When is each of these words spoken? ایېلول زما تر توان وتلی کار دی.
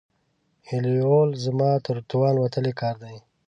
ایېلول 0.69 1.29
زما 1.45 1.71
تر 1.85 1.97
توان 2.09 2.35
وتلی 2.39 2.73
کار 2.81 2.95
دی. 3.03 3.17